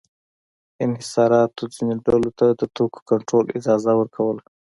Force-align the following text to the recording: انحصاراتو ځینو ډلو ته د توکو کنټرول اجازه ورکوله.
انحصاراتو 0.85 1.63
ځینو 1.75 1.95
ډلو 2.05 2.29
ته 2.39 2.45
د 2.59 2.61
توکو 2.75 2.99
کنټرول 3.09 3.45
اجازه 3.57 3.91
ورکوله. 3.99 4.41